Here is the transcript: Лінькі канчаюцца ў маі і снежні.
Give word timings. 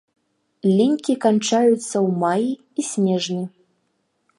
Лінькі 0.79 1.15
канчаюцца 1.27 1.75
ў 2.05 2.09
маі 2.25 2.51
і 2.55 2.81
снежні. 2.93 3.45